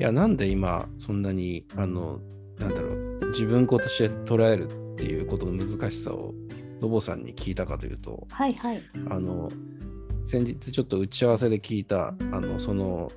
[0.00, 2.18] いや、なんで今、そんなに、あの、
[2.58, 4.64] なんだろう、自分子として捉える
[4.94, 6.32] っていうことの難しさを、
[6.80, 8.82] ノボさんに聞いたかというと、はいはい。
[9.10, 9.50] あの、
[10.22, 13.12] 先日ちょっと打ち合わせで聞いた、あの、その、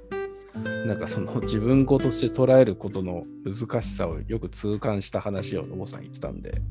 [0.86, 6.62] なんかその自分子として捉えることの難しさをよく痛感した話をノボさん言ってたんで、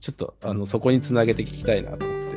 [0.00, 2.31] ちょっとあのそこにつなげて聞きたいなと思って、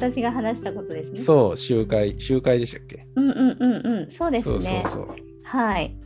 [0.00, 1.16] 私が話したことですね。
[1.18, 3.06] そう、集会、集会でしたっけ？
[3.16, 4.10] うんうんうんうん。
[4.10, 4.52] そうですね。
[4.52, 5.16] そうそうそう。
[5.44, 5.96] はい。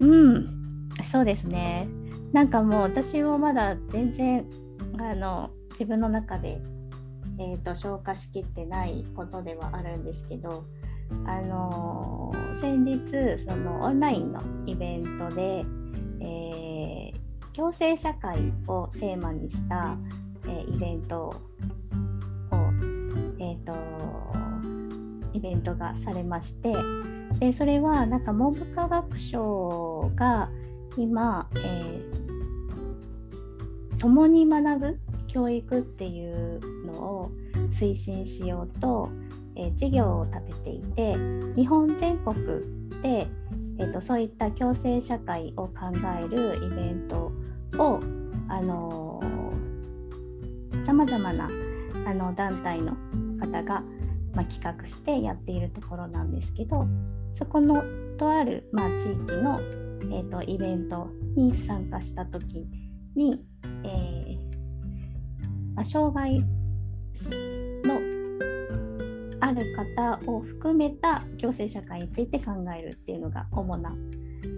[0.00, 0.88] うん。
[1.04, 1.88] そうですね。
[2.32, 4.44] なんかもう私もまだ全然
[4.98, 6.60] あの自分の中で、
[7.38, 10.64] えー、と消化しきってないことではあるんですけど、
[11.26, 15.64] あのー先日そのオンラインのイベントで、
[16.20, 17.22] えー
[17.54, 19.94] 共生社会をテーマにした、
[20.46, 21.34] えーイベント
[23.42, 23.72] えー、と
[25.32, 26.72] イベントがされまして
[27.40, 30.48] でそれはなんか文部科学省が
[30.96, 32.22] 今、えー
[33.98, 37.30] 共に学ぶ教育っていうのを
[37.70, 39.08] 推進しようと、
[39.54, 41.14] えー事業を立てていて
[41.54, 42.34] 日本全国
[43.00, 43.28] で、
[43.78, 47.30] えーとそういった共生社会を考えるイベント
[47.78, 48.00] を
[48.48, 49.22] あの
[50.84, 51.48] さまざまな
[52.04, 52.96] あの団体の
[53.46, 53.82] 方が、
[54.34, 56.86] まあ、企画してやっているところなんですけど
[57.34, 57.82] そこの
[58.18, 62.66] とある、まあ、地域の、えー、とイベントに参加した時
[63.16, 63.44] に、
[63.84, 64.52] えー
[65.74, 66.40] まあ、障害
[67.84, 68.00] の
[69.40, 73.90] ある方を含めた共生社会について考えるっていうのが主な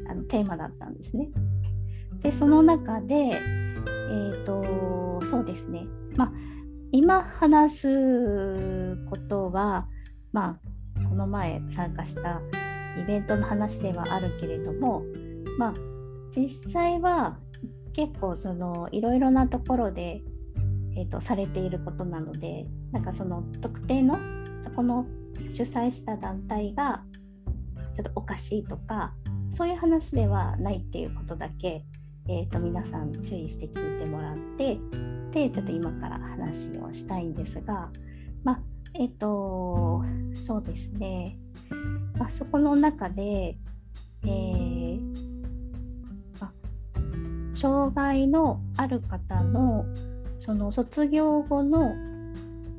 [0.09, 1.29] あのテーマだったんですね。
[2.21, 6.33] でその中で、えー、とそうですね、まあ、
[6.97, 9.89] 今話すことは、
[10.31, 10.61] ま
[11.01, 12.41] あ、この前参加した
[12.97, 15.03] イベントの話ではあるけれども、
[15.59, 15.75] まあ、
[16.31, 17.37] 実際は
[17.95, 20.23] 結構そのいろいろなところで、
[20.97, 24.17] えー、とされていることなのでなんかその特定の
[24.61, 25.05] そこの
[25.51, 27.03] 主催した団体が
[27.93, 29.13] ちょっとおかしいとか
[29.53, 31.85] そういう話ではないっていうことだけ、
[32.27, 34.79] えー、と皆さん注意して聞いてもらって
[35.31, 37.91] でちょっと今から話をしたいんですが
[38.43, 38.61] まあ
[38.95, 40.03] えっ、と
[40.35, 41.37] そうですね、
[42.17, 43.57] まあ、そこの中で、
[44.25, 45.01] えー
[46.41, 46.53] まあ
[47.55, 49.85] 障害のある方の
[50.39, 51.95] その卒業後の、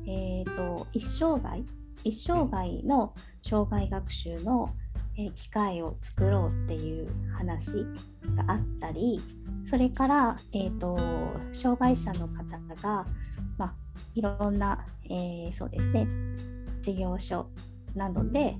[0.06, 1.62] えー、と一生涯
[2.04, 3.12] 一生涯の
[3.42, 4.70] 障害学習の、
[5.18, 7.72] え機会を作ろうっていう話
[8.36, 9.18] があったり
[9.66, 10.96] それから、えー、と
[11.52, 13.06] 障害者の方が、
[13.58, 13.74] まあ、
[14.14, 16.06] いろんな、えーそうですね
[16.80, 17.48] 事業所
[17.94, 18.56] などで、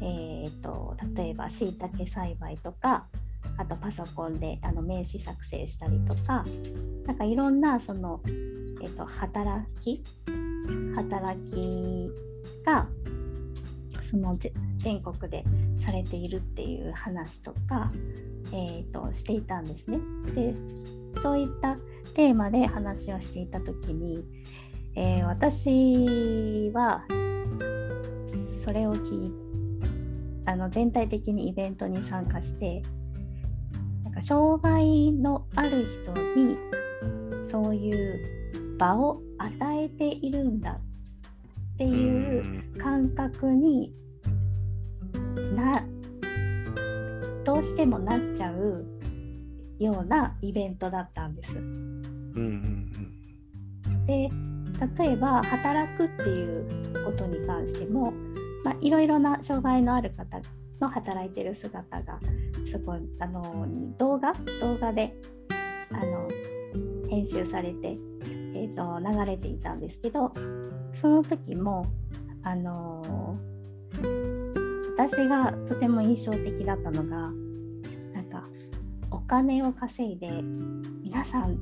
[0.00, 3.06] えー、と例えばしいたけ栽培とか
[3.56, 6.44] あとパソコンであの名刺作成したりとか
[7.06, 10.02] なんかいろんなその、えー、と働き
[10.94, 12.08] 働き
[12.64, 12.86] が
[14.02, 14.36] その
[14.78, 15.44] 全国で
[15.84, 17.90] されているっていう話とか、
[18.52, 19.98] えー、としていたんですね。
[20.34, 20.54] で
[21.20, 21.76] そういった
[22.14, 24.24] テーマで話をしていた時に、
[24.94, 27.04] えー私は
[28.64, 29.44] それを聞い
[30.46, 32.82] あの全体的にイベントに参加して
[34.04, 36.56] なんか障害のある人に
[37.42, 40.80] そういう場を与えているんだ
[41.74, 43.92] っていう感覚に
[45.54, 45.84] な
[47.54, 48.84] どうしてもなっちゃう
[49.78, 51.54] ようなイベントだったんです。
[51.54, 52.90] うんうん
[54.06, 54.28] で
[54.98, 58.12] 例えば働くっていうことに関しても、
[58.64, 60.40] まあ、いろいろな障害のある方
[60.80, 62.18] の働いてる姿が
[62.68, 63.66] すごいあの
[63.98, 64.32] 動画？
[64.60, 65.14] 動画で
[65.92, 66.28] あの
[67.08, 67.96] 編集されて、
[68.54, 70.34] えー、と流れていたんですけど
[70.92, 71.86] その時も
[72.42, 73.38] あの
[74.96, 77.43] 私がとても印象的だったのが
[79.10, 80.28] お金を稼いで
[81.02, 81.58] 皆さん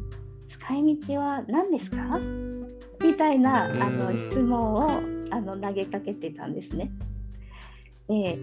[0.48, 2.18] 使い道は何ですか？
[3.00, 4.90] みたいなあのうん質問を
[5.30, 6.90] あの投げかけてたんですね。
[8.08, 8.38] で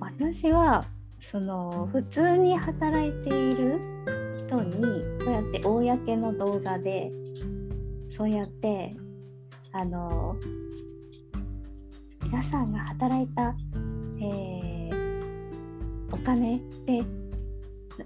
[0.00, 0.82] 私は
[1.20, 3.80] その普通に働いている
[4.46, 4.72] 人に
[5.24, 7.12] こうやって公の動画で
[8.10, 8.96] そうやって
[9.72, 10.36] あの
[12.24, 13.54] 皆さんが働いた、
[14.20, 14.72] えー
[16.14, 17.02] お金で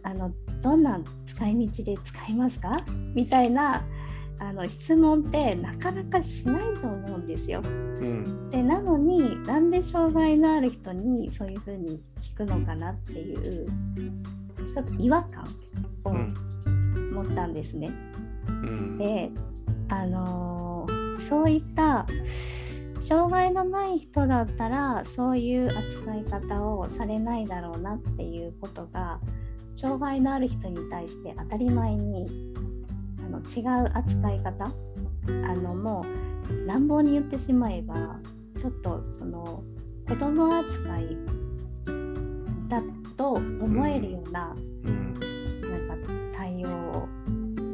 [0.02, 2.78] あのどんな使い道で使いますか？
[3.14, 3.84] みたいな
[4.38, 7.60] あの質問ってなかなかしないと思うんですよ。
[7.64, 13.66] うんでなのになんで障害のある人にそういうふうに聞くのかなっていう
[14.74, 15.44] ちょっと違和感
[16.04, 17.90] をうん持ったんですね。
[18.48, 19.30] うんで
[19.88, 22.06] あのーそういった
[23.00, 29.18] 障害のない人だったらそういう扱い方をされないだろうなっていうことが
[29.76, 32.26] 障害のある人に対して当たり前に
[33.18, 36.04] あの違う扱い方あのも
[36.50, 38.18] う乱暴に言ってしまえば
[38.58, 39.62] ちょっとその
[40.08, 41.16] 子供扱い
[42.68, 42.82] だ
[43.16, 45.14] と思えるような、うん。
[45.88, 47.08] なんか対応を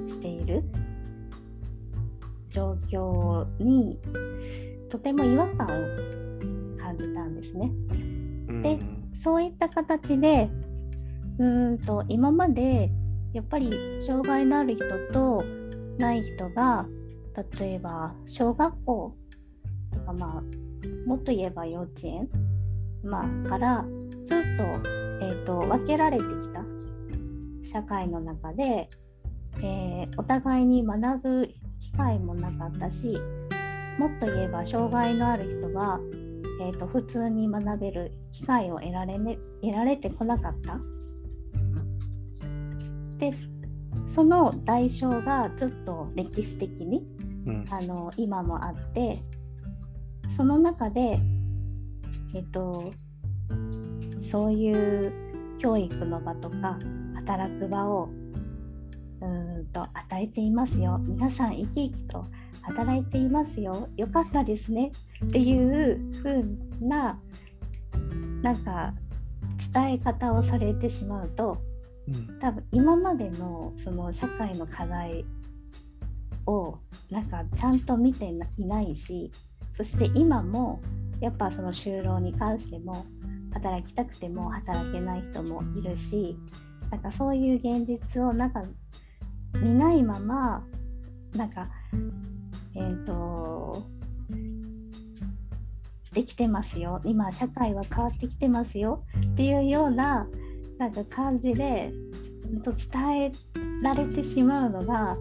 [0.07, 0.63] している
[2.51, 3.99] 状況に
[4.89, 7.71] とても違和感を感じたんですね。
[8.49, 8.63] うん。
[8.63, 8.79] で
[9.15, 10.49] そういった形で
[11.43, 12.89] うんと今まで
[13.33, 15.43] やっぱり障害のある人と
[15.99, 16.87] ない人が
[17.61, 19.17] 例えば小学校
[19.93, 20.43] とかまあ
[21.09, 22.29] もっと言えば幼稚園、
[23.03, 23.85] まあ、から
[24.25, 24.63] ずっと,、
[25.21, 26.63] えー、と分けられてきた
[27.65, 28.89] 社会の中で、
[29.63, 33.17] えーお互いに学ぶ機会もなかったし
[33.99, 35.99] もっと言えば障害のある人は、
[36.61, 40.79] えー、と普通に学べる機会を得られ,、ね、得られてこなかった。
[43.23, 43.31] で
[44.09, 47.07] その代償がずっと歴史的に
[47.47, 47.67] うん。
[47.71, 49.23] あの今もあって
[50.29, 51.21] その中で
[52.35, 52.91] えっと
[54.19, 55.13] そういう
[55.59, 56.79] 教育の場とか
[57.15, 58.09] 働く場を
[59.21, 60.99] うーんと与えていますよ。
[60.99, 62.25] 皆さん生き生きと
[62.63, 63.89] 働いていますよ。
[63.97, 64.91] よかったですね。
[65.25, 66.43] っていう風
[66.81, 67.21] な
[68.43, 68.95] なんか
[69.73, 71.72] 伝え方をされてしまうと
[72.41, 75.25] 多分今までのその社会の課題
[76.47, 76.79] を
[77.11, 79.31] なんかちゃんと見ていないし
[79.73, 80.81] そして今も
[81.21, 83.07] やっぱその就労に関しても
[83.53, 86.37] 働きたくても働けない人もいるし
[86.91, 88.65] なんかそういう現実をなんか
[89.55, 90.65] 見ないまま
[91.37, 91.69] なんか
[92.75, 93.83] えっ、と
[96.13, 97.01] できてますよ。
[97.05, 100.27] 今社会は変わってきてますよっていうような
[100.83, 101.93] なんか感じで
[102.53, 103.33] うんと伝え
[103.85, 105.17] られてしまうのが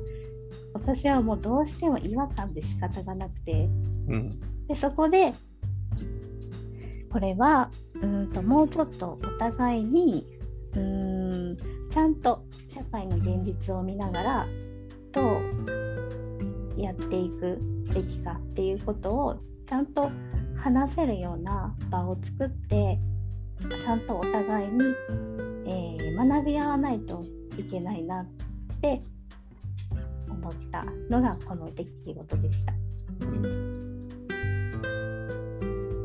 [0.73, 3.69] 私はもうどうしても違和感で仕方がなくて。
[4.07, 4.39] うん。
[4.67, 5.33] でそこで
[7.11, 7.69] これは
[8.01, 10.25] うんともうちょっとお互いに
[10.73, 11.57] うーん
[11.91, 14.47] ちゃんと社会の現実を見ながら
[15.11, 17.59] どうやっていく
[17.93, 19.35] べきかっていうことを
[19.67, 20.09] ちゃんと
[20.55, 22.97] 話せるような場を作って
[23.83, 25.50] ちゃんとお互いに、えー
[26.25, 27.25] 学び合わないと
[27.57, 28.25] いけないなっ
[28.81, 29.01] て
[30.29, 32.73] 思ったのがこの出来事でした。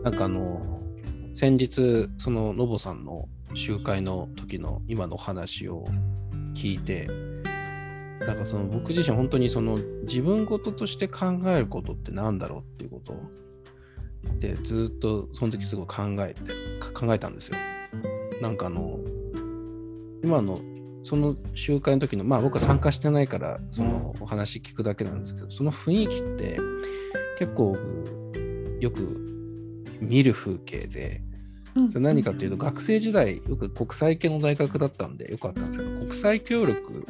[0.02, 0.80] なんかあの
[1.34, 5.84] 先日そののぼさんの集会の時の今の話を
[6.54, 7.08] 聞いて
[8.20, 13.14] なんかその僕自身本当にその自分事として考えることってなんだろうっていうこと
[14.38, 16.52] でずっとその時すごい考えて
[16.94, 17.58] 考えたんですよ。
[18.40, 18.98] なんかあの
[20.22, 20.60] 今の
[21.02, 26.58] その集会の時のまあ僕は参加してないからそのお話聞くだけなんですけどその雰囲気って
[27.38, 29.00] 結構僕よく
[30.00, 31.22] 見る風景で
[31.88, 37.06] それ何かっていうと学生時代よく国際系の大学だったんでよかったんですけど国際協力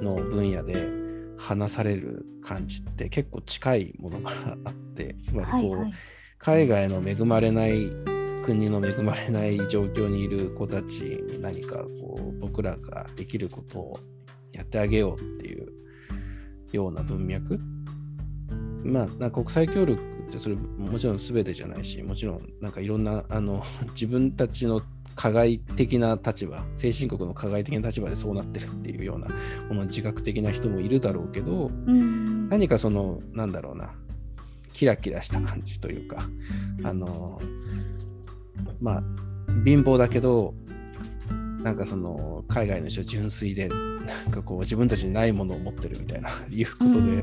[0.00, 0.88] の分野で
[1.36, 4.30] 話される感じって結構近いものが
[4.64, 5.92] あってつまりこう、はいはい。
[6.38, 7.90] 海外の恵まれない
[8.44, 11.84] 国の恵まれない状況にいる子たちに何か
[12.22, 14.00] 僕らができることを
[14.52, 15.72] やってあげようっていう
[16.72, 17.58] ような文脈。
[18.84, 24.82] まあ国際協力ってそれもちろん全てじゃないしもちろんなんかいろんなあの 自分たちの
[25.14, 29.26] 加害的な立場先進国の加害的な立場でそうなってるっていうような
[29.68, 32.48] この自覚的な人もいるだろうけどうん。
[32.48, 33.90] 何かそのなんだろうな
[34.72, 36.28] キラキラした感じというか
[36.84, 37.42] あの
[38.80, 39.02] まあ
[39.64, 40.54] 貧乏だけど
[41.62, 43.74] なんかその海外の人は純粋でな
[44.28, 47.22] んかこう自分たちにないものを持ってるみたいな いうことで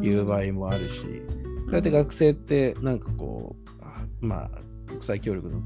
[0.00, 4.50] 言う場合もあるしそうやって学生ってなんかこうあまあ
[4.86, 5.62] 国際協力の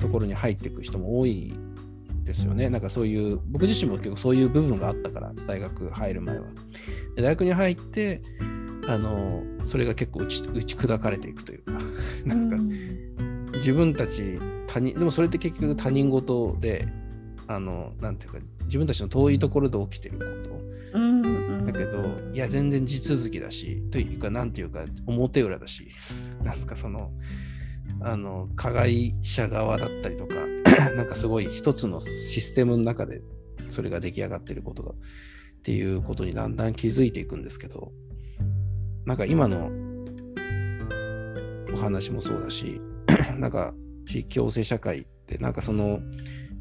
[0.00, 1.52] ところに入っていく人も多い
[2.24, 2.68] ですよね。
[2.68, 6.46] なんかそういう僕自身も結構そういう部分があったから大学入る前は。
[7.16, 8.20] で大学に入って
[8.86, 11.72] あのそれが結構打ち打ち砕かれていくというか
[12.24, 12.56] なんか
[13.58, 16.88] 自分たち他人でもそれって結局他人事で
[17.46, 20.98] あのなんていうか自分たちの遠いところで起きてること。
[20.98, 21.48] うんうん。
[21.66, 25.88] なんかけどいや全然地続きだしというかなんていうか表裏だし
[26.42, 27.12] なんかその
[28.00, 30.34] あの加害者側だったりとか
[30.96, 33.22] なんかすごい一つのシステムの中で
[33.68, 34.94] それが出来上がってることだっ
[35.62, 37.92] ていうことにだんだん気づいていくんですけど
[39.04, 39.70] なんか今の
[41.72, 42.80] お話もそうだし
[43.38, 43.74] なんか
[44.06, 46.00] 地域共生社会ってなんかその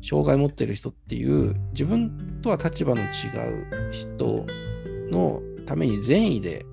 [0.01, 4.45] 障害持ってる人っていう自分とは立場の違う人
[5.09, 6.65] のために善意で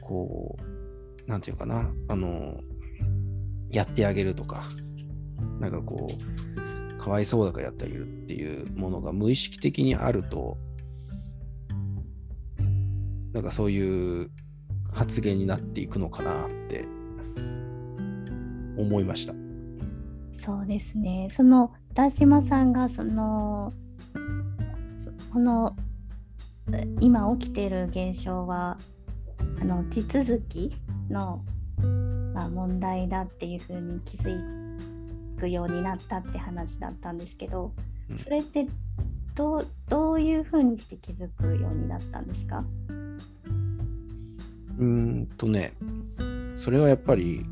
[0.00, 0.56] こ
[1.26, 2.60] うなんていうかなあの
[3.70, 4.68] やってあげるとか
[5.60, 10.56] なんかこうかわいそうだからやってあげるっていうものが無意識的にあると
[13.32, 14.30] なんかそういう
[14.92, 16.86] 発言になっていくのかなって
[18.78, 19.34] 思いました。
[20.32, 21.28] そうですね。
[21.30, 23.72] その田島さんがその
[25.32, 25.76] この
[27.00, 28.78] 今起きている現象は
[29.60, 30.72] あの地続き
[31.10, 31.42] の、
[32.34, 34.40] まあ、問題だっていうふうに気づ
[35.38, 37.72] くようになったって話だったんですけど、
[38.10, 38.66] うんそれって
[39.34, 42.64] どうどういうふうにして気づくようになったんですか？
[44.78, 45.72] うーんとね、
[46.56, 47.44] それはやっぱり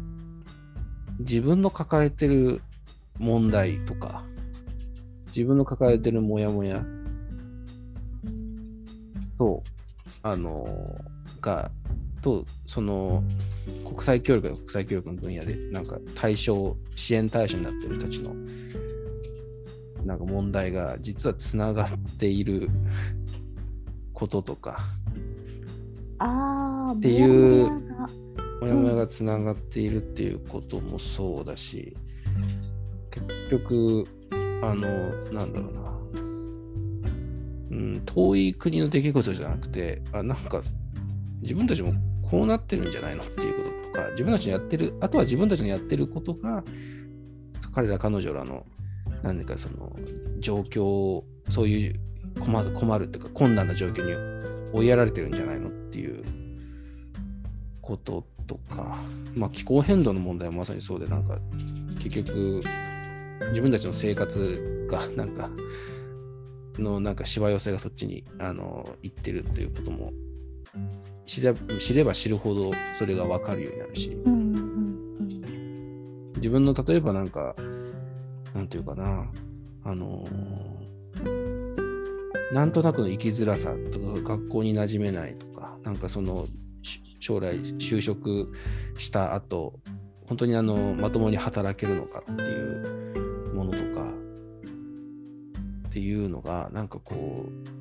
[1.21, 2.61] 自分の抱えてる
[3.19, 4.25] 問題とか、
[5.29, 6.85] 自分の抱えてるモヤモヤ
[9.39, 9.63] と、
[10.23, 10.99] あの、
[11.41, 11.71] が、
[12.23, 13.23] と、その、
[13.85, 18.35] 国際協力や国際協力の分野で、なんか対象、支援対象になってる人たちの、
[20.05, 22.69] なんか問題が実はつながっている
[24.13, 24.79] こととか、
[26.19, 27.71] ああ、っていう
[28.61, 31.97] モヤモヤがつながっているっていうこともそうだし、
[33.11, 34.05] 結局、
[34.63, 34.83] あの、
[35.33, 35.87] なんだろうな、
[37.71, 40.63] うん、遠い国の出来事じゃなくて、あなんか
[41.43, 46.65] 自分たちもこうなってるんじゃないのっていうこととか、自分たちのやってる、あとは自分たちのやってることが、
[47.75, 48.65] 彼ら彼女らの、
[49.23, 49.95] 何かその
[50.41, 52.01] 状況、そういう
[52.41, 56.23] 困る困るっていうか困難な状況に追いやられてるんじゃないのっていう
[57.81, 58.99] こととか、
[59.35, 61.39] まあ、気候変動の問題もまさにそうで、なんか
[61.99, 62.63] 結局
[63.51, 65.51] 自分たちの生活がなんか
[66.79, 70.13] のなんかしわ寄せがそっちにあの行ってるっていうことも
[71.27, 74.11] 知れ知れば知るほどそれが分かるようになるし。
[74.11, 74.47] うん
[76.37, 77.57] 自分の例えばなんか
[78.55, 79.27] なんていうかな
[79.85, 80.25] あの
[82.53, 86.53] なんとなくの生きづらさとか学校に馴染めないとかなんかそのし
[87.21, 88.53] 将来就職
[88.99, 89.75] した後
[90.27, 94.03] 本当にあのまともに働けるのかっていうものとか
[95.89, 97.77] っていうのがなんかこう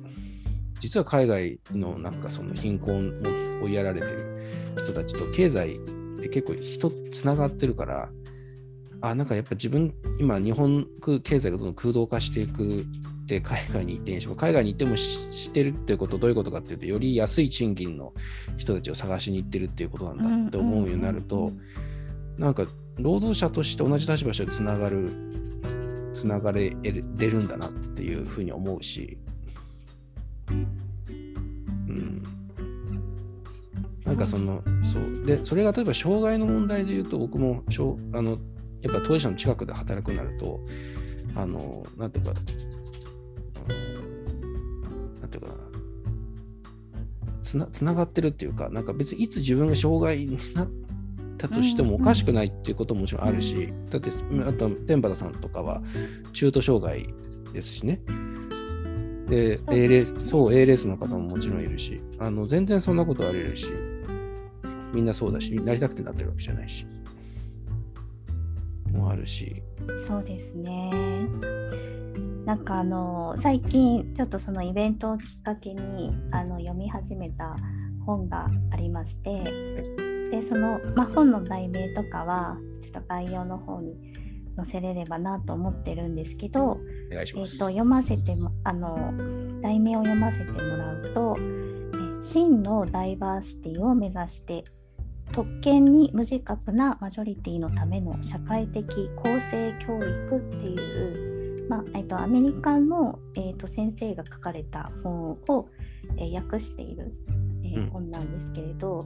[0.80, 3.08] 実は海外のなんかその貧困
[3.60, 5.78] を追いやられてる人たちと経済っ
[6.20, 8.08] て結構人つながってるから
[9.00, 10.86] あなんかやっぱ自分今日本
[11.22, 12.86] 経済がどんどん空洞化していく
[13.26, 18.14] って海外に行ってんし海外に行ってもししてるってことどういうことかっていうとより安い賃金の
[18.56, 21.50] 人たちを探しに行ってるっていうことなんだって思うようになると
[22.38, 22.64] なんか
[22.98, 25.10] 労働者として同じ立場としてつながる
[26.14, 26.92] つながれれ
[27.30, 29.18] るんだなっていうふうに思うし、
[30.48, 30.52] う
[31.92, 32.22] ん、
[34.04, 35.26] なんかそのそう。
[35.26, 37.64] でそれが例えば障害の問題で言うと僕も
[38.12, 38.38] あの
[38.82, 40.60] やっぱ当事者の近くで働くなると
[41.34, 42.32] あのなんていうか
[45.26, 45.54] なんていうかな。
[47.42, 50.68] つなつながってるっていうかなんか別にいつ自分が障害になっ
[51.38, 55.82] たとしてもおかしくないっていうことももちろんあるし、だってあと天畠さんとかは
[56.32, 57.14] 中途障害
[57.52, 58.00] ですしね。
[59.28, 63.72] でそう ALS そう ALS の方ももちろんいるしあの全然そんなことあり得るし
[64.92, 66.86] みんなそうだしなりたくてなってるわけじゃないし
[68.92, 69.62] もあるし。
[69.98, 71.28] そうですね。
[72.46, 77.56] なんかあの最近ちょっとそのイベントをきっかけにあの読み始めた
[78.06, 79.42] 本がありまして
[80.30, 83.96] でその、まあ、本の題名とかはちょっと概要の方に
[84.56, 86.78] 載せれればなと思ってるんですけど、
[87.10, 87.24] え。
[87.26, 89.12] と読ませてもあの
[89.60, 94.62] 題名を読ませてもらうとえ真のダイバーシティを目指して
[95.32, 101.35] 特権に無自覚なマジョリティのための社会的公正教育っていう、
[101.68, 105.68] まあえっとアメリカの、えっと先生が書かれた本を、
[106.16, 107.12] えー訳している、
[107.64, 107.90] えーうん。
[107.90, 109.04] 本なんですけれど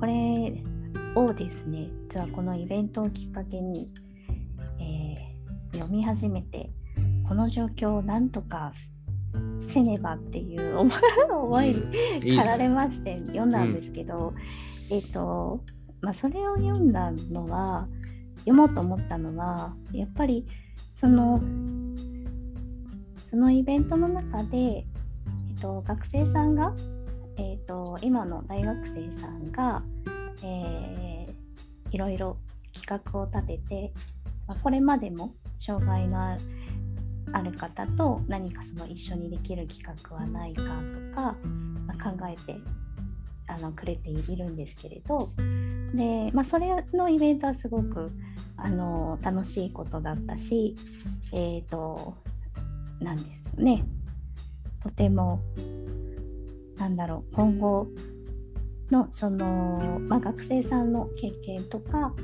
[0.00, 0.62] これ
[1.14, 3.92] をですね実はこのイベントをきっかけに、
[4.80, 5.26] えー
[5.72, 6.70] 読み始めて
[7.28, 8.72] この状況をなんとか
[9.60, 10.90] せねばっていう思
[11.30, 11.82] 思いに
[12.20, 14.32] 駆られまして読んだんですけど、
[14.90, 15.60] えっ、と
[16.00, 17.88] まあそれを読んだのは
[18.38, 20.46] 読もうと思ったのはやっぱり
[20.94, 21.40] その
[23.24, 24.84] そのイベントの中で、え
[25.56, 26.72] っと、学生さんが、
[27.36, 29.82] えっと、今の大学生さんが、
[30.44, 32.38] えー、いろいろ
[32.72, 33.92] 企画を立てて、
[34.46, 36.40] まあ、これまでも障害のある
[37.32, 41.36] ある方と何かその一緒にできる企画はないかとか、
[41.86, 42.58] まあ、考えて
[43.46, 45.30] あのくれているんですけれど。
[45.94, 48.10] で、まあ、それのイベントはすごく
[48.56, 50.74] あの楽しいことだったし、
[51.32, 52.14] えーと、
[53.00, 53.84] なんですよね。
[54.82, 55.40] とても
[56.78, 57.88] なんだろう今後
[58.90, 62.14] のその、まあ、学生さんの経験とか、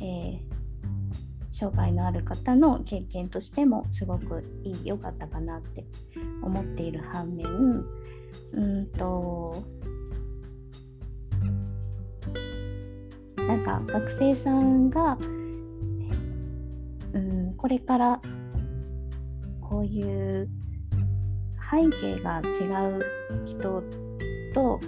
[0.00, 0.40] えー、
[1.50, 4.42] 障害のある方の経験としてもすごく
[4.82, 5.84] 良かったかなって
[6.42, 7.46] 思っている反面
[8.54, 9.61] うんと
[13.52, 15.18] なんか学生さんが
[17.12, 18.18] うんこれから
[19.60, 20.48] こういう
[21.70, 23.04] 背景が違う
[23.44, 23.82] 人
[24.54, 24.80] と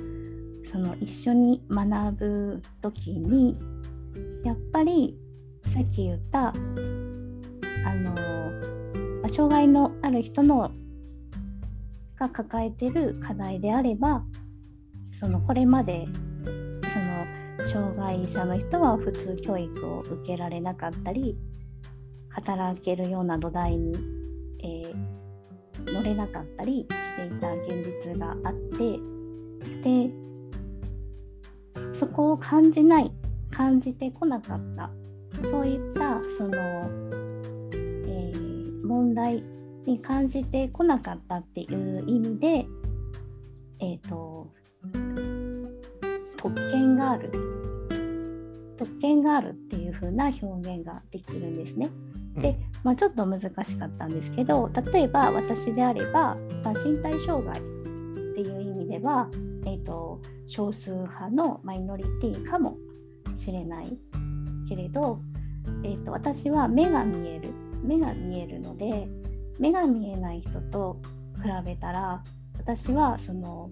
[0.65, 3.55] その一緒に学ぶ時に
[4.45, 5.15] やっぱり
[5.65, 6.53] さっき言ったあ
[7.95, 10.71] の障害のある人の
[12.17, 14.25] が抱えてる課題であれば
[15.13, 16.07] そのこれまで
[17.75, 21.37] 障害者の人は普通教育を受けられなかったり
[22.29, 23.99] 働けるような土台に、
[24.63, 29.01] えー、乗れなかったりしていた現実があって
[29.83, 30.11] で
[31.93, 33.13] そこを感じない
[33.51, 34.91] 感じてこなかった。
[35.49, 36.53] そういったその、
[37.73, 39.43] えー、問題
[39.85, 42.67] に感じてこなかったっていう意味で、
[43.81, 44.51] えっ、ー、と
[46.37, 47.54] 特権がある。
[48.77, 51.91] 特権があるっていう風な表現ができるんですね。
[52.37, 57.63] で、まあ、ちょっと難しかったんですけど例えば私であれば、まあ、身体障害っ
[58.35, 59.29] ていう意味では、
[59.67, 62.77] えーと、少数派のマイノリティかも
[63.35, 63.97] しれない
[64.69, 65.21] けれど、
[65.85, 69.07] えーと、私は目が見える目が見えるので
[69.59, 71.01] 目が見えない人と
[71.37, 72.23] 比べたら
[72.59, 73.71] 私はその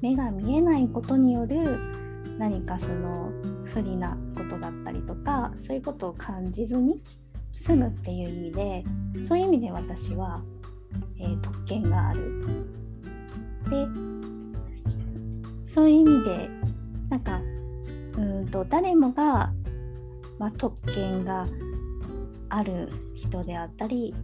[0.00, 1.78] 目が見えないことによる
[2.38, 3.30] 何かその
[3.64, 7.02] 不利なことだったりとかそういうことを感じずに
[7.56, 8.84] 住むっていう意味で
[9.24, 10.42] そういう意味で私は、
[11.18, 12.42] えー、特権がある。
[13.70, 13.86] で
[15.64, 16.48] そういう意味で
[17.08, 17.40] なんか
[18.16, 19.52] うんと誰もが、
[20.38, 21.46] まあ、特権が
[22.48, 24.14] ある人であったり、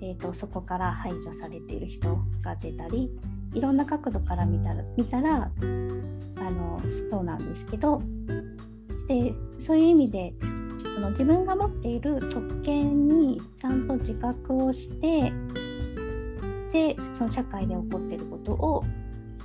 [0.00, 3.10] えーと、そこから排除されている人が出たり
[3.54, 5.50] いろんな角度から見たら見たら
[6.36, 8.02] あのそうなんですけど
[9.08, 10.34] でそういう意味で
[10.94, 15.32] その自分が持っている特権にちゃんと自覚をして
[16.72, 18.84] でその社会で起こっていることを、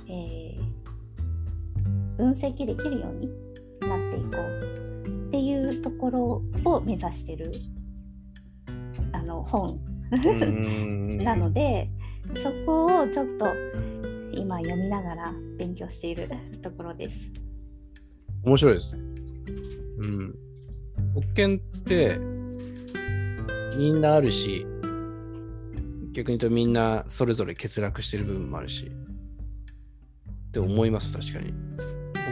[0.08, 0.56] えー、
[2.16, 3.28] 分析できるように
[3.88, 7.52] なっていこうっていうところを目指してる
[9.12, 9.78] あの本。
[11.24, 11.90] なので
[12.36, 13.46] そこをちょっと
[14.36, 16.28] 今読みながら勉強している
[16.62, 17.28] ところです。
[18.44, 19.02] 面白いですね。
[19.98, 20.34] うん
[21.14, 22.18] 特権って
[23.78, 24.66] みんなあるし、
[26.12, 31.54] 逆に言うとみんなそれぞれ欠落してる部分もあるし、って思います、確かに。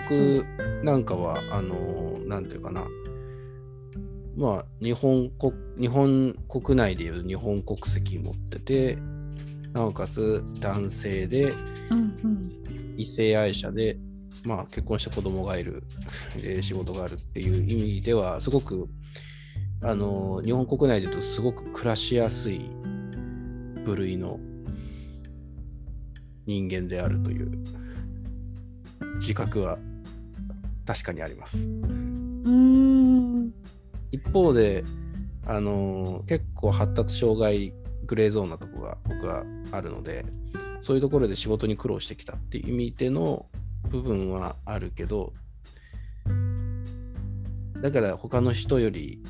[0.08, 0.46] 僕
[0.84, 2.84] なんかは、あの、なんていうかな、
[4.36, 8.98] まあ、日本国、日本国内でいう日本国籍持ってて、
[9.74, 11.52] なおかつ男性で、
[12.96, 13.98] 異性愛者で、
[14.44, 15.82] まあ、結婚した子供がいる、
[16.36, 18.86] えー、仕事があるっていう意味では、すごく、
[19.82, 22.70] あの、日本国内で言うとすごく暮らしやすい
[23.84, 24.38] 部類の
[26.46, 27.50] 人間であるという
[29.16, 29.78] 自覚は
[30.86, 31.68] 確かにあります。
[34.12, 34.84] 一方で、
[35.46, 40.24] あの結構発達障害グレーゾーンなとこが僕はあるので
[40.80, 43.46] そういうところで仕事に苦労してきたっていう意味での
[43.88, 45.32] 部分はあるけど、
[47.80, 49.22] だから他の人より、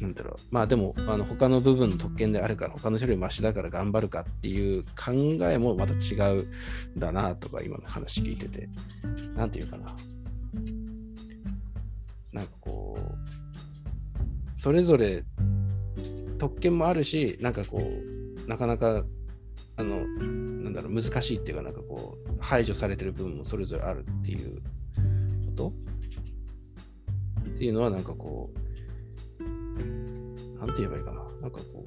[0.00, 5.12] なんだろう、まあでも、あの他の部分の特権であるから、他の人よりマシだから頑張るかっていう考
[5.50, 8.68] えもまた違うんだなとか、今の話聞いてて、
[9.34, 9.86] なんていうかな。
[12.32, 15.24] なんかこう、それぞれ
[16.36, 19.04] 特権もあるし、なんかこう、なかなか
[19.78, 24.62] あのなんだろう難しいっていうかなんかこう排除されてる部分もそれぞれあるっていうこ
[25.54, 25.72] と
[27.50, 28.58] っていうのはなんかこう
[30.58, 31.22] なんて言えばいいかな。
[31.42, 31.86] なんかこう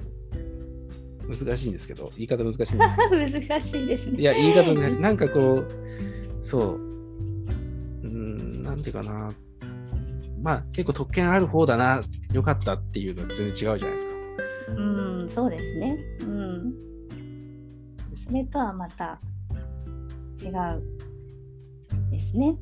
[1.28, 2.84] 難しいんですけど言い方難しいんですけど。
[3.48, 4.20] 難しいですね。
[4.20, 5.00] いや言い方難しい。
[5.00, 5.66] なんかこう
[6.40, 6.74] そう。
[6.74, 6.78] う
[8.06, 9.28] んなんていうかな。
[10.40, 12.04] まあ結構特権ある方だな。
[12.32, 14.19] よかったっていうのは全然違うじゃないですか
[14.76, 15.98] うん、そうですね。
[16.22, 16.74] うん。
[18.14, 19.18] それとはまた
[20.42, 20.82] 違う
[22.10, 22.56] ですね。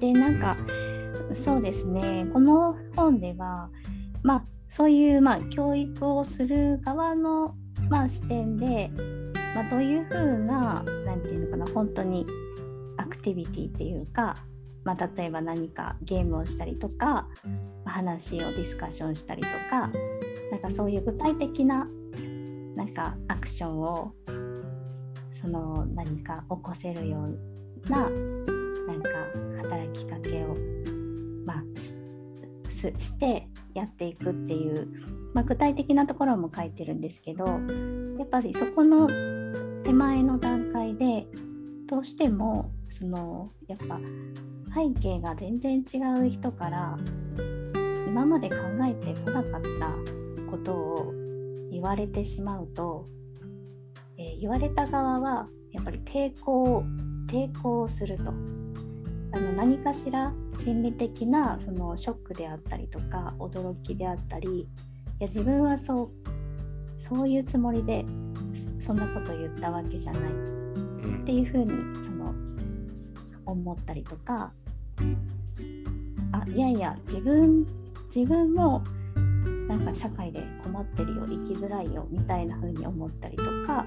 [0.00, 0.56] で、なんか、
[1.34, 3.70] そうですね、この本では、
[4.22, 7.54] まあ、そういう、まあ、教育をする側の、
[7.88, 8.90] まあ、視点で、
[9.54, 12.26] まあ、どういうふうな、なんていうのかな、本当に
[12.96, 14.34] アクティビティっていうか、
[14.84, 17.28] まあ、例えば何かゲームをしたりとか、
[17.84, 19.90] 話をディスカッションしたりとか、
[20.50, 21.88] なんかそういう具体的な
[22.76, 24.12] なんかアクションを
[25.32, 28.08] その何か起こせるような
[28.86, 29.10] なんか
[29.62, 30.56] 働きかけを、
[31.44, 31.62] まあ、
[32.98, 34.88] してやっていくっていう、
[35.34, 39.08] まあ、具体的なところも書いてるんですけどやっぱりそこの
[39.84, 41.26] 手前の段階で
[41.86, 43.98] どうしてもそのやっぱ
[44.74, 46.96] 背景が全然違う人から
[48.06, 48.56] 今まで考
[48.88, 51.14] えてこなかったことを
[51.70, 53.06] 言われてしまうと、
[54.18, 56.84] えー言われた側はやっぱり抵抗
[57.26, 58.32] 抵抗すると。
[59.32, 64.66] あの何かしら心理的なそのショックであったりとか驚きであったりい
[65.18, 66.10] や自分はそう
[66.98, 68.06] そういうつもりで
[68.78, 70.22] そんなこと言ったわけじゃない。
[71.22, 71.66] っていうふうに
[72.04, 72.32] その
[73.44, 74.52] 思ったりとか
[76.32, 77.66] あいやいや自分
[78.14, 78.82] 自分も
[79.68, 83.84] なんか社会で困ってるよ生きづらいよみたいな風に思ったりとか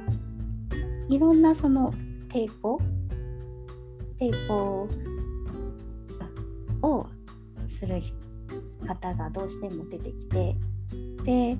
[1.07, 1.93] いろんなその
[2.27, 2.79] 抵抗
[4.19, 4.87] 抵抗
[6.81, 7.07] を
[7.67, 8.01] する
[8.85, 10.55] 方がどうしても出てきて
[11.23, 11.57] で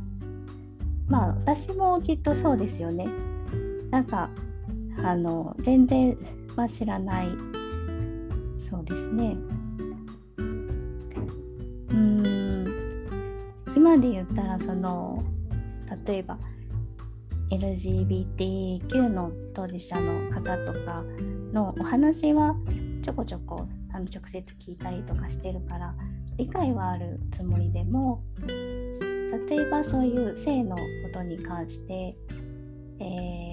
[1.08, 3.08] まあ私もきっとそうですよね。
[3.90, 4.30] なんか
[5.04, 6.18] あの全然、
[6.56, 7.30] まあ、知らない。
[8.58, 9.36] そうですね。
[13.90, 15.24] 今で言ったらその
[16.06, 16.38] 例えば
[17.50, 21.04] LGBTQ の当事者の方とか
[21.52, 22.54] のお話は
[23.02, 25.96] ちょこちょこあの直接聞いたりとかしてるから
[26.38, 32.16] 理解はあるつもりでも例えばそういう性のことに関して、
[33.00, 33.50] えー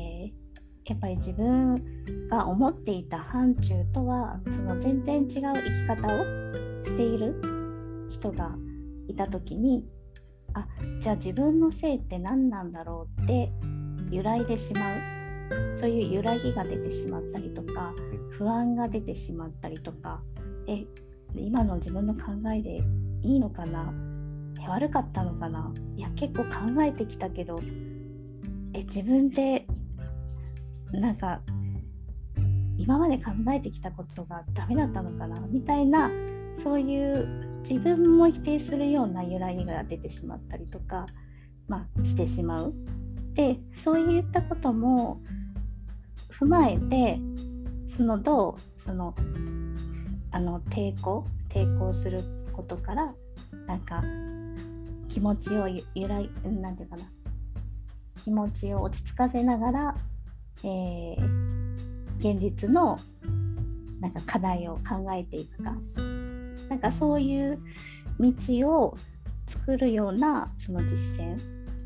[0.88, 1.74] やっぱり自分
[2.28, 6.24] が思っていた範疇とはその全然違う生き方を
[6.84, 7.34] している
[8.08, 8.54] 人が
[9.08, 9.84] いた時に
[10.56, 10.66] あ
[11.00, 13.52] じゃあ自分の性って何なんだろうって
[14.10, 14.96] 揺らいでしまう。
[15.76, 17.94] そういう揺らぎが出てしまったりとか
[18.30, 20.22] 不安が出てしまったりとか。
[20.66, 20.84] え
[21.34, 22.80] 今の自分の考えで
[23.22, 23.92] いいのかな？
[24.58, 25.70] え悪かったのかな？
[25.96, 27.60] いや結構考えてきたけど。
[28.72, 29.66] え自分で
[30.92, 31.42] なんか
[32.78, 35.38] 今まで考えてきたことがダメだったのかな？
[35.50, 36.10] みたいな
[36.62, 41.06] そういう自分も否定するような揺らぎが出てしまったりとか、
[41.68, 42.74] まあ、してしまう。
[43.34, 45.20] でそういったことも
[46.30, 47.18] 踏まえて
[47.88, 49.14] そのどうその
[50.30, 52.20] あの抵抗抵抗する
[52.52, 53.14] ことから
[53.66, 54.02] なんか
[55.08, 57.02] 気持ちを揺らいなんていうかな
[58.24, 59.94] 気持ちを落ち着かせながら、
[60.64, 61.56] えー
[62.18, 62.98] 現実の
[64.00, 65.74] なんか課題を考えていくか
[66.76, 67.58] なんかそういう
[68.20, 68.30] 道
[68.68, 68.96] を
[69.46, 71.38] 作るようなその実践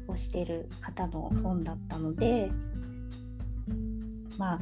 [0.09, 2.51] をしている方の本だったので
[4.37, 4.61] まあ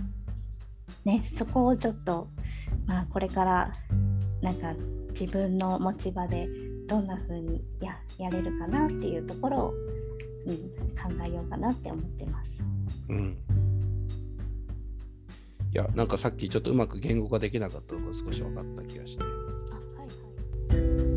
[1.06, 2.28] ねそこをちょっと、
[2.86, 3.72] まあ、これから
[4.42, 4.74] なんか
[5.18, 6.46] 自分の持ち場で
[6.86, 9.74] どんな風にややれるかなっていうところを、
[10.46, 12.50] うん、考えようかなって思ってます。
[13.08, 13.38] うん
[15.70, 19.24] いや、なんかさっきちょっとうまく言語化できなかったのが少し分かった気がして。
[20.70, 21.07] あはいはい